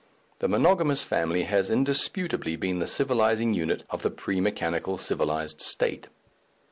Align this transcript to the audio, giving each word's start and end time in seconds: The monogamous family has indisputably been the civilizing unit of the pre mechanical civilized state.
The 0.39 0.47
monogamous 0.47 1.03
family 1.03 1.43
has 1.43 1.69
indisputably 1.69 2.55
been 2.55 2.79
the 2.79 2.87
civilizing 2.87 3.53
unit 3.53 3.83
of 3.91 4.01
the 4.01 4.09
pre 4.09 4.41
mechanical 4.41 4.97
civilized 4.97 5.61
state. 5.61 6.07